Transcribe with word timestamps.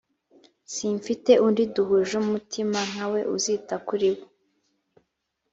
simfite 0.73 1.31
undi 1.45 1.63
duhuje 1.73 2.13
umutima 2.23 2.79
nka 2.91 3.05
we 3.11 3.21
uzita 3.35 3.75
kuri 3.87 4.09
bo 4.15 4.23